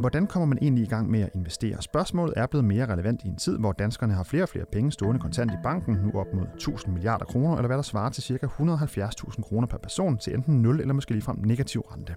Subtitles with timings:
[0.00, 1.82] Hvordan kommer man egentlig i gang med at investere?
[1.82, 4.92] Spørgsmålet er blevet mere relevant i en tid, hvor danskerne har flere og flere penge
[4.92, 8.22] stående kontant i banken, nu op mod 1000 milliarder kroner, eller hvad der svarer til
[8.22, 8.46] ca.
[8.46, 12.14] 170.000 kroner per person til enten 0 eller måske ligefrem negativ rente.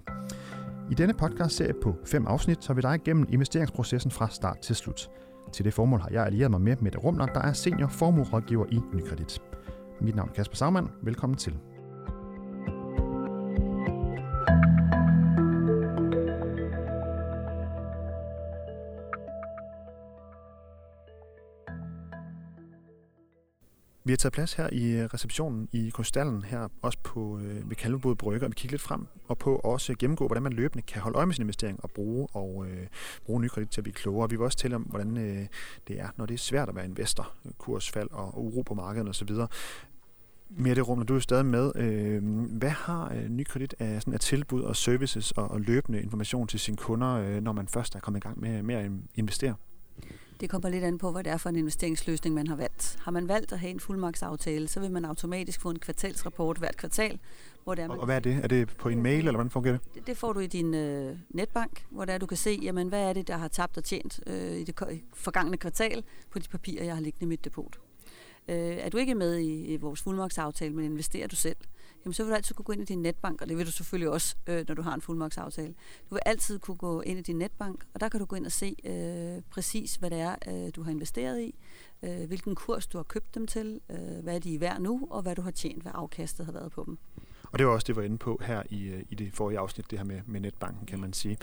[0.90, 5.10] I denne podcast-serie på fem afsnit tager vi dig igennem investeringsprocessen fra start til slut.
[5.52, 8.80] Til det formål har jeg allieret mig med Mette Rumler, der er senior formuerådgiver i
[8.94, 9.42] Nykredit.
[10.00, 10.88] Mit navn er Kasper Sagmann.
[11.02, 11.71] Velkommen til.
[24.12, 27.76] Vi har taget plads her i øh, receptionen i Krystallen her, også på øh, ved
[27.76, 31.02] Kalvebod Brygge, og vi kigger lidt frem og på også gennemgå, hvordan man løbende kan
[31.02, 32.86] holde øje med sin investering og bruge, og, øh,
[33.24, 34.30] bruge ny kredit til at blive klogere.
[34.30, 35.46] Vi vil også tale om, hvordan øh,
[35.88, 39.08] det er, når det er svært at være investor, øh, kursfald og uro på markedet
[39.08, 39.30] osv.
[40.50, 41.72] Mette Rum, du er stadig med.
[41.76, 42.22] Øh,
[42.58, 46.46] hvad har øh, ny kredit af, sådan, af tilbud og services og, og løbende information
[46.46, 49.54] til sine kunder, øh, når man først er kommet i gang med, med at investere?
[50.42, 52.98] Det kommer lidt an på, hvad det er for en investeringsløsning, man har valgt.
[53.00, 56.76] Har man valgt at have en fuldmagtsaftale, så vil man automatisk få en kvartalsrapport hvert
[56.76, 57.18] kvartal.
[57.64, 57.98] Hvor det er, man...
[57.98, 58.40] Og hvad er det?
[58.42, 59.94] Er det på en mail, eller hvordan fungerer det?
[59.94, 63.08] Det, det får du i din øh, netbank, hvor der du kan se, jamen, hvad
[63.08, 66.84] er det, der har tabt og tjent øh, i det forgangne kvartal på de papirer,
[66.84, 67.78] jeg har liggende i mit depot.
[68.48, 71.56] Øh, er du ikke med i, i vores fuldmagtsaftale, men investerer du selv,
[72.04, 73.70] jamen så vil du altid kunne gå ind i din netbank, og det vil du
[73.70, 75.74] selvfølgelig også, øh, når du har en fuldmagtsaftale.
[76.10, 78.46] Du vil altid kunne gå ind i din netbank, og der kan du gå ind
[78.46, 81.54] og se øh, præcis, hvad det er, øh, du har investeret i,
[82.02, 85.22] øh, hvilken kurs du har købt dem til, øh, hvad de er værd nu, og
[85.22, 86.98] hvad du har tjent, hvad afkastet har været på dem.
[87.52, 89.58] Og det var også det, vi var inde på her i, øh, i det forrige
[89.58, 91.36] afsnit, det her med, med netbanken, kan man sige.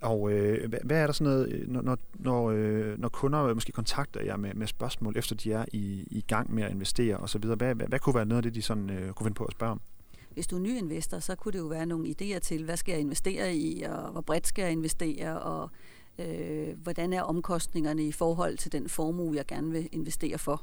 [0.00, 3.54] Og øh, hvad, hvad er der sådan noget, øh, når, når, når, øh, når kunder
[3.54, 7.16] måske kontakter jer med, med spørgsmål, efter de er i, i gang med at investere
[7.16, 9.44] osv., hvad, hvad, hvad kunne være noget af det, de sådan, øh, kunne finde på
[9.44, 9.80] at spørge om?
[10.30, 12.92] Hvis du er ny investor, så kunne det jo være nogle idéer til, hvad skal
[12.92, 15.70] jeg investere i, og hvor bredt skal jeg investere, og
[16.18, 20.62] øh, hvordan er omkostningerne i forhold til den formue, jeg gerne vil investere for.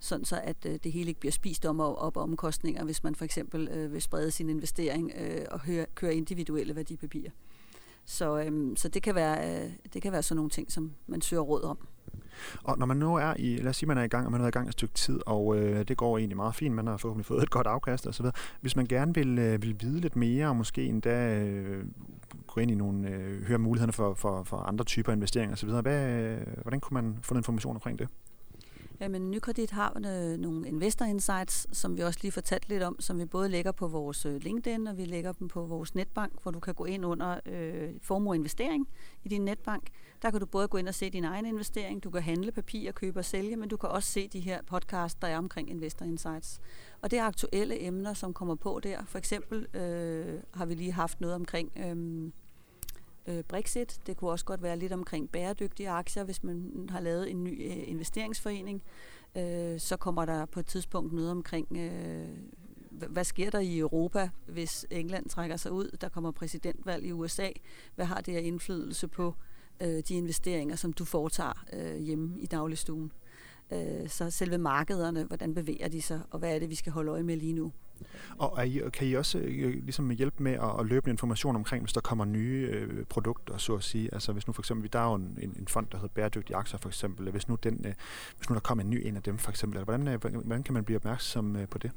[0.00, 3.14] Sådan så, at øh, det hele ikke bliver spist om og op omkostninger, hvis man
[3.14, 7.30] for eksempel øh, vil sprede sin investering øh, og høre, køre individuelle værdipapirer.
[8.04, 11.20] Så, øhm, så det, kan være, øh, det kan være sådan nogle ting, som man
[11.20, 11.78] søger råd om.
[12.64, 14.40] Og når man nu er i, lad os sige, man er i gang, og man
[14.40, 16.96] er i gang et stykke tid, og øh, det går egentlig meget fint, man har
[16.96, 18.26] forhåbentlig fået et godt afkast osv.
[18.60, 21.84] Hvis man gerne vil, øh, vil vide lidt mere, og måske endda øh,
[22.46, 26.20] gå ind i nogle, øh, høre mulighederne for, for, for andre typer investeringer osv., hvad,
[26.20, 28.08] øh, hvordan kunne man få information omkring det?
[29.00, 33.18] Jamen, Nykredit har øh, nogle investor insights, som vi også lige fortalte lidt om, som
[33.18, 36.50] vi både lægger på vores øh, LinkedIn, og vi lægger dem på vores netbank, hvor
[36.50, 38.88] du kan gå ind under øh, formue investering
[39.24, 39.88] i din netbank.
[40.22, 42.92] Der kan du både gå ind og se din egen investering, du kan handle papir,
[42.92, 46.06] købe og sælge, men du kan også se de her podcast, der er omkring Investor
[46.06, 46.60] Insights.
[47.02, 49.04] Og det er aktuelle emner, som kommer på der.
[49.06, 51.72] For eksempel øh, har vi lige haft noget omkring...
[51.76, 52.30] Øh,
[53.26, 54.00] øh, Brexit.
[54.06, 57.66] Det kunne også godt være lidt omkring bæredygtige aktier, hvis man har lavet en ny
[57.66, 58.82] øh, investeringsforening.
[59.36, 62.28] Øh, så kommer der på et tidspunkt noget omkring, øh,
[62.90, 65.96] hvad sker der i Europa, hvis England trækker sig ud?
[66.00, 67.48] Der kommer præsidentvalg i USA.
[67.94, 69.34] Hvad har det af indflydelse på
[69.80, 73.12] øh, de investeringer, som du foretager øh, hjemme i dagligstuen?
[73.72, 77.12] Øh, så selve markederne, hvordan bevæger de sig, og hvad er det, vi skal holde
[77.12, 77.72] øje med lige nu?
[78.40, 81.56] Og er I, kan I også øh, øh, ligesom hjælpe med at, at løbe information
[81.56, 84.14] omkring, hvis der kommer nye øh, produkter, så at sige?
[84.14, 86.78] Altså hvis nu for eksempel, der er jo en, en fond, der hedder Bæredygtige Aktier
[86.78, 87.30] for eksempel.
[87.30, 87.94] Hvis nu, den, øh,
[88.36, 90.74] hvis nu der kommer en ny en af dem for eksempel, hvordan, øh, hvordan kan
[90.74, 91.90] man blive opmærksom øh, på det?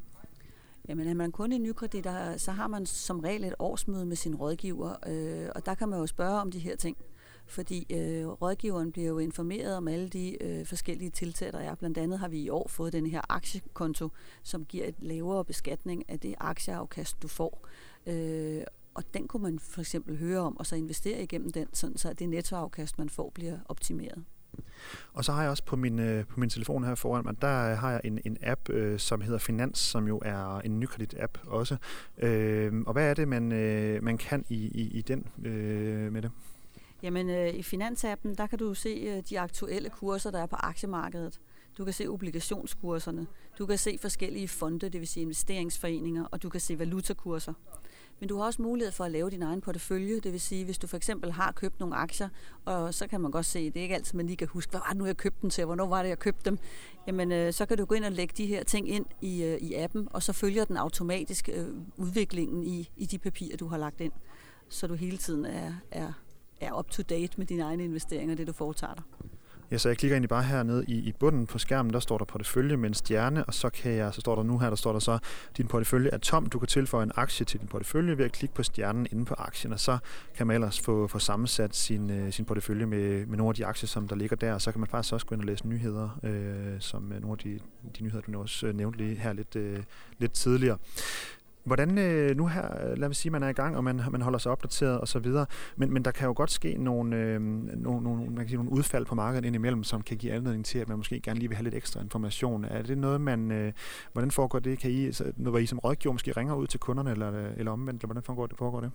[0.89, 4.35] Jamen er man kun en nykredit, så har man som regel et årsmøde med sin
[4.35, 6.97] rådgiver, øh, og der kan man jo spørge om de her ting
[7.45, 11.75] fordi øh, rådgiveren bliver jo informeret om alle de øh, forskellige tiltag, der er.
[11.75, 14.09] Blandt andet har vi i år fået den her aktiekonto,
[14.43, 17.67] som giver et lavere beskatning af det aktieafkast, du får.
[18.07, 21.97] Øh, og den kunne man for eksempel høre om, og så investere igennem den, sådan
[21.97, 24.23] så det nettoafkast, man får, bliver optimeret.
[25.13, 27.71] Og så har jeg også på min, øh, på min telefon her foran mig, der
[27.71, 31.47] øh, har jeg en, en app, øh, som hedder Finans, som jo er en nykredit-app
[31.47, 31.77] også.
[32.17, 36.21] Øh, og hvad er det, man, øh, man kan i, i, i den øh, med
[36.21, 36.31] det?
[37.03, 40.55] Jamen øh, i Finansappen, der kan du se øh, de aktuelle kurser, der er på
[40.55, 41.39] aktiemarkedet.
[41.77, 43.27] Du kan se obligationskurserne.
[43.59, 47.53] Du kan se forskellige fonde, det vil sige investeringsforeninger, og du kan se valutakurser.
[48.19, 50.77] Men du har også mulighed for at lave din egen portefølje, det vil sige, hvis
[50.77, 52.29] du for eksempel har købt nogle aktier,
[52.65, 54.79] og så kan man godt se, det er ikke altid, man lige kan huske, hvad
[54.79, 56.57] var det nu, jeg købte dem til, hvornår var det, jeg købte dem,
[57.07, 59.57] jamen øh, så kan du gå ind og lægge de her ting ind i, øh,
[59.57, 61.67] i appen, og så følger den automatisk øh,
[61.97, 64.13] udviklingen i, i de papirer, du har lagt ind,
[64.69, 66.13] så du hele tiden er, er
[66.63, 69.03] er up to date med dine egne investeringer, det du foretager dig.
[69.71, 72.25] Ja, så jeg klikker egentlig bare hernede i, i bunden på skærmen, der står der
[72.25, 74.91] portefølje med en stjerne, og så kan jeg, så står der nu her, der står
[74.91, 75.19] der så,
[75.57, 78.55] din portefølje er tom, du kan tilføje en aktie til din portefølje ved at klikke
[78.55, 79.97] på stjernen inde på aktien, og så
[80.35, 83.65] kan man ellers få, få sammensat sin, øh, sin portefølje med, med nogle af de
[83.65, 85.67] aktier, som der ligger der, og så kan man faktisk også gå ind og læse
[85.67, 87.59] nyheder, øh, som øh, nogle af de,
[87.99, 89.83] de nyheder, du også øh, nævnte lige her lidt, øh,
[90.17, 90.77] lidt tidligere.
[91.63, 94.21] Hvordan øh, nu her, øh, lad os sige, man er i gang, og man, man
[94.21, 95.45] holder sig opdateret og så videre,
[95.75, 98.71] men, men der kan jo godt ske nogle, øh, nogle, nogle, man kan sige, nogle
[98.71, 101.55] udfald på markedet indimellem, som kan give anledning til, at man måske gerne lige vil
[101.55, 102.65] have lidt ekstra information.
[102.65, 103.73] Er det noget, man, øh,
[104.13, 104.79] hvordan foregår det?
[104.79, 108.01] Kan I, så, når I som rådgiver måske ringer ud til kunderne, eller, eller omvendt,
[108.01, 108.57] eller hvordan foregår det?
[108.57, 108.91] Foregår det?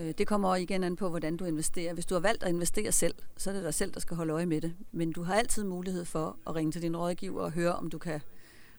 [0.00, 1.94] Øh, det kommer igen an på, hvordan du investerer.
[1.94, 4.32] Hvis du har valgt at investere selv, så er det dig selv, der skal holde
[4.32, 4.74] øje med det.
[4.92, 7.98] Men du har altid mulighed for at ringe til din rådgiver og høre, om du
[7.98, 8.20] kan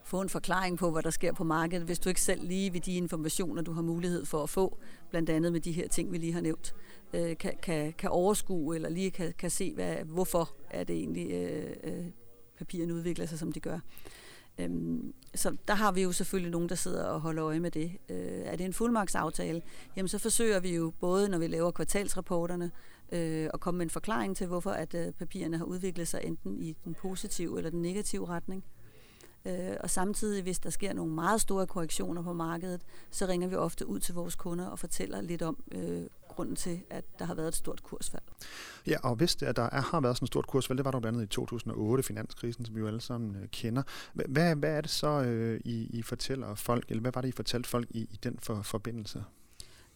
[0.06, 2.82] få en forklaring på, hvad der sker på markedet, hvis du ikke selv lige ved
[2.82, 4.78] de informationer, du har mulighed for at få,
[5.10, 6.76] blandt andet med de her ting, vi lige har nævnt,
[7.14, 11.32] øh, kan, kan, kan overskue eller lige kan, kan se, hvad, hvorfor er det egentlig,
[11.32, 12.06] øh, øh,
[12.58, 13.80] papirerne udvikler sig, som de gør.
[14.58, 17.92] Øhm, så der har vi jo selvfølgelig nogen, der sidder og holder øje med det.
[18.10, 19.62] Øh, er det en fuldmagtsaftale,
[19.96, 22.72] jamen så forsøger vi jo både, når vi laver kvartalsrapporterne,
[23.12, 26.62] øh, at komme med en forklaring til, hvorfor at øh, papirerne har udviklet sig enten
[26.62, 28.64] i den positive eller den negative retning.
[29.46, 32.82] Øh, og samtidig, hvis der sker nogle meget store korrektioner på markedet,
[33.12, 36.82] så ringer vi ofte ud til vores kunder og fortæller lidt om øh, grunden til,
[36.90, 38.24] at der har været et stort kursfald.
[38.88, 40.92] Ja, og hvis det, at der er, har været sådan et stort kursfald, det var
[40.92, 43.84] der blandt andet i 2008, finanskrisen, som vi jo alle sammen øh, kender.
[44.14, 47.32] Hvad, hvad er det så, øh, I, I fortæller folk, eller hvad var det, I
[47.32, 49.24] fortalte folk i, i den for, forbindelse?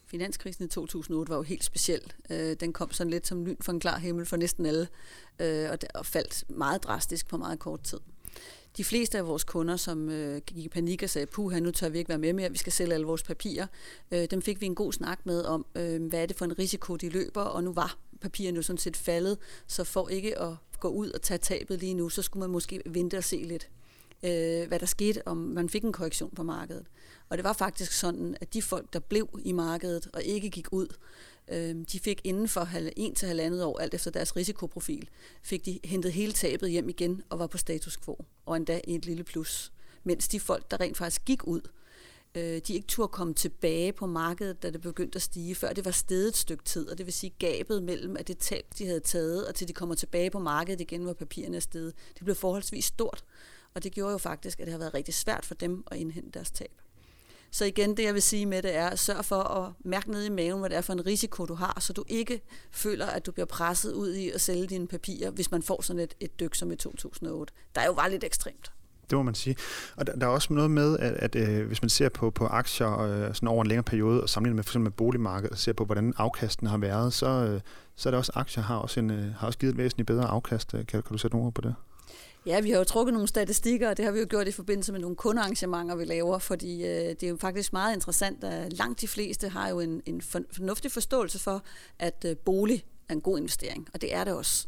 [0.05, 2.13] Finanskrisen i 2008 var jo helt speciel.
[2.29, 4.87] Øh, den kom sådan lidt som lyn for en klar himmel for næsten alle,
[5.39, 7.99] øh, og, der, og faldt meget drastisk på meget kort tid
[8.77, 11.89] de fleste af vores kunder, som øh, gik i panik og sagde, puha, nu tør
[11.89, 13.67] vi ikke være med mere, vi skal sælge alle vores papirer,
[14.11, 16.59] øh, dem fik vi en god snak med om, øh, hvad er det for en
[16.59, 19.37] risiko, de løber, og nu var papirerne jo sådan set faldet,
[19.67, 22.81] så for ikke at gå ud og tage tabet lige nu, så skulle man måske
[22.85, 23.69] vente og se lidt,
[24.23, 26.85] øh, hvad der skete, om man fik en korrektion på markedet.
[27.29, 30.67] Og det var faktisk sådan, at de folk, der blev i markedet og ikke gik
[30.71, 30.87] ud,
[31.47, 35.09] øh, de fik inden for en til halvandet år, alt efter deres risikoprofil,
[35.43, 38.95] fik de hentet hele tabet hjem igen og var på status quo, og endda i
[38.95, 39.71] et lille plus.
[40.03, 41.61] Mens de folk, der rent faktisk gik ud,
[42.35, 45.85] øh, de ikke turde komme tilbage på markedet, da det begyndte at stige, før det
[45.85, 48.85] var stedet et stykke tid, og det vil sige gabet mellem, at det tab, de
[48.85, 52.23] havde taget, og til de kommer tilbage på markedet igen, hvor papirerne er stedet, det
[52.23, 53.23] blev forholdsvis stort.
[53.77, 56.31] Og det gjorde jo faktisk, at det har været rigtig svært for dem at indhente
[56.33, 56.71] deres tab.
[57.51, 60.29] Så igen, det jeg vil sige med det er, sørg for at mærke ned i
[60.29, 62.41] maven, hvad det er for en risiko, du har, så du ikke
[62.71, 65.99] føler, at du bliver presset ud i at sælge dine papirer, hvis man får sådan
[65.99, 67.53] et, et dyk som i 2008.
[67.75, 68.71] Der er jo bare lidt ekstremt.
[69.09, 69.55] Det må man sige.
[69.95, 72.45] Og der, der er også noget med, at, at øh, hvis man ser på, på
[72.45, 75.57] aktier øh, sådan over en længere periode, og sammenligner med for eksempel med boligmarkedet, og
[75.57, 77.61] ser på, hvordan afkasten har været, så, øh,
[77.95, 80.25] så er det også, aktier har også, en, øh, har også givet et væsentligt bedre
[80.25, 80.73] afkast.
[80.73, 81.75] Øh, kan, kan du sætte nogle ord på det?
[82.47, 84.91] Ja, vi har jo trukket nogle statistikker, og det har vi jo gjort i forbindelse
[84.91, 89.01] med nogle kundearrangementer, vi laver, fordi øh, det er jo faktisk meget interessant, at langt
[89.01, 91.63] de fleste har jo en, en fornuftig forståelse for,
[91.99, 94.67] at øh, bolig er en god investering, og det er det også.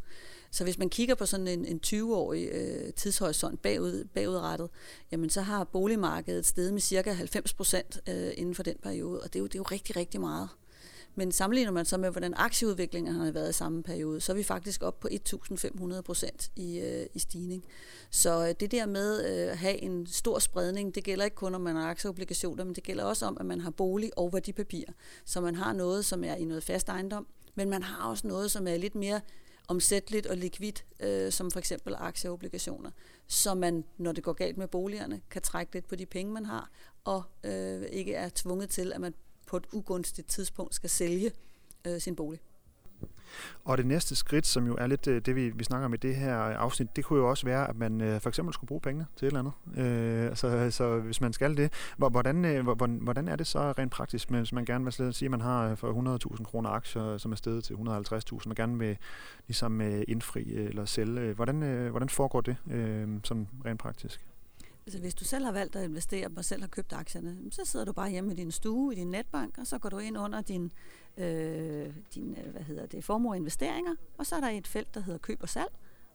[0.51, 4.69] Så hvis man kigger på sådan en, en 20-årig øh, tidshorisont bagud, bagudrettet,
[5.11, 9.33] jamen så har boligmarkedet steget med cirka 90 procent øh, inden for den periode, og
[9.33, 10.49] det er, jo, det er jo rigtig, rigtig meget.
[11.19, 14.43] Men sammenligner man så med, hvordan aktieudviklingen har været i samme periode, så er vi
[14.43, 17.65] faktisk op på 1.500 procent i, øh, i stigning.
[18.09, 21.55] Så øh, det der med øh, at have en stor spredning, det gælder ikke kun,
[21.55, 24.83] om man har aktieobligationer, men det gælder også om, at man har bolig og værdipapir.
[25.25, 28.51] Så man har noget, som er i noget fast ejendom, men man har også noget,
[28.51, 29.21] som er lidt mere
[29.67, 32.91] omsætteligt og likvidt, øh, som for eksempel aktieobligationer,
[33.27, 36.45] så man, når det går galt med boligerne, kan trække lidt på de penge, man
[36.45, 36.69] har,
[37.03, 39.13] og øh, ikke er tvunget til, at man
[39.49, 41.31] på et ugunstigt tidspunkt skal sælge
[41.87, 42.39] øh, sin bolig.
[43.65, 45.97] Og det næste skridt, som jo er lidt øh, det, vi, vi snakker om i
[45.97, 48.81] det her afsnit, det kunne jo også være, at man øh, for eksempel skulle bruge
[48.81, 50.31] penge til et eller andet.
[50.31, 52.65] Øh, så, så hvis man skal det, hvordan, øh,
[53.01, 55.77] hvordan, er det så rent praktisk, hvis man gerne vil sige, at man har øh,
[55.77, 57.79] for 100.000 kroner aktier, øh, som er steget til 150.000,
[58.45, 58.97] man gerne vil
[59.47, 61.33] ligesom øh, indfri øh, eller sælge.
[61.33, 64.28] Hvordan, øh, hvordan foregår det øh, sådan rent praktisk?
[64.89, 67.85] Altså hvis du selv har valgt at investere og selv har købt aktierne, så sidder
[67.85, 70.41] du bare hjemme i din stue, i din netbank, og så går du ind under
[70.41, 70.71] din,
[71.17, 75.01] øh, din øh, hvad hedder det, formue investeringer, og så er der et felt, der
[75.01, 75.71] hedder køb og salg,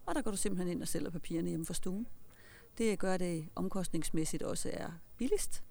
[0.07, 2.07] og der går du simpelthen ind og sælger papirerne hjemme fra stuen.
[2.79, 5.63] Det gør det omkostningsmæssigt også er billigst.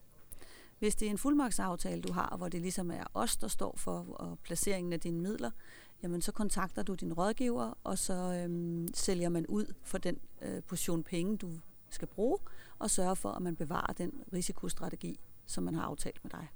[0.80, 4.38] Hvis det er en fuldmagtsaftale, du har, hvor det ligesom er os, der står for
[4.44, 5.52] placeringen af dine midler,
[6.04, 10.64] jamen så kontakter du din rådgiver, og så øhm, sælger man ud for den øh,
[10.64, 11.52] portion penge, du
[11.94, 12.38] skal bruge,
[12.80, 16.48] og sørge for, at man bevarer den risikostrategi, som man har aftalt med dig.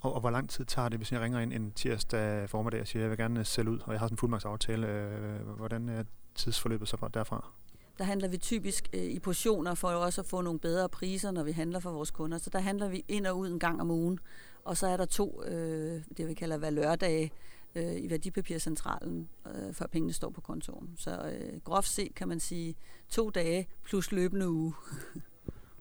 [0.00, 2.86] Og, og hvor lang tid tager det, hvis jeg ringer ind en tirsdag formiddag og
[2.86, 4.86] siger, at jeg vil gerne sælge ud, og jeg har sådan en fuldmagtsaftale.
[4.86, 7.50] Øh, hvordan er tidsforløbet så derfra?
[7.98, 11.42] Der handler vi typisk øh, i portioner for også at få nogle bedre priser, når
[11.42, 12.38] vi handler for vores kunder.
[12.38, 14.18] Så der handler vi ind og ud en gang om ugen.
[14.64, 17.32] Og så er der to, øh, det vi kalder valørdage,
[17.74, 20.90] øh, i værdipapircentralen, øh, før pengene står på kontoen.
[20.96, 22.74] Så øh, groft set kan man sige
[23.08, 24.74] to dage plus løbende uge.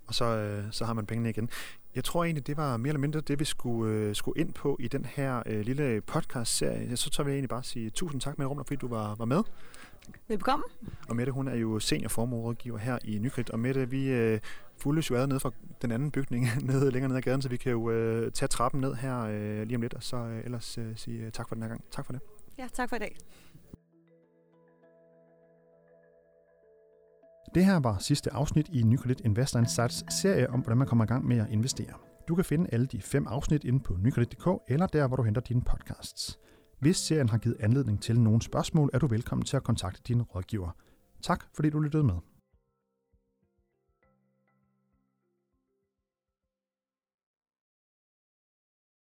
[0.08, 1.50] og så, øh, så har man pengene igen.
[1.96, 4.78] Jeg tror egentlig, det var mere eller mindre det, vi skulle, øh, skulle ind på
[4.80, 6.98] i den her øh, lille podcast-serie.
[6.98, 9.44] Så tager vi egentlig bare sige tusind tak med Rumler, fordi du var, var med.
[10.28, 10.70] Velkommen.
[11.10, 13.50] Og Mette, hun er jo seniorformuerådgiver her i Nykredit.
[13.50, 14.40] Og Mette, vi øh,
[14.78, 17.58] fuldes jo ad ned fra den anden bygning nede længere ned ad gaden, så vi
[17.58, 20.78] kan jo øh, tage trappen ned her øh, lige om lidt, og så øh, ellers
[20.78, 21.84] øh, sige øh, tak for den her gang.
[21.92, 22.22] Tak for det.
[22.58, 23.18] Ja, tak for i dag.
[27.56, 31.08] Det her var sidste afsnit i Nykredit Investor Insights serie om, hvordan man kommer i
[31.08, 31.94] gang med at investere.
[32.28, 35.42] Du kan finde alle de fem afsnit inde på nykredit.dk eller der, hvor du henter
[35.42, 36.40] dine podcasts.
[36.80, 40.22] Hvis serien har givet anledning til nogle spørgsmål, er du velkommen til at kontakte din
[40.22, 40.72] rådgiver.
[41.22, 42.16] Tak fordi du lyttede med.